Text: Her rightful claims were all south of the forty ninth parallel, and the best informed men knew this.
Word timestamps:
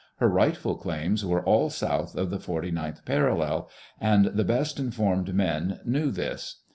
Her 0.15 0.27
rightful 0.27 0.77
claims 0.77 1.23
were 1.23 1.45
all 1.45 1.69
south 1.69 2.15
of 2.15 2.31
the 2.31 2.39
forty 2.39 2.71
ninth 2.71 3.05
parallel, 3.05 3.69
and 3.99 4.25
the 4.25 4.43
best 4.43 4.79
informed 4.79 5.31
men 5.35 5.79
knew 5.85 6.09
this. 6.09 6.61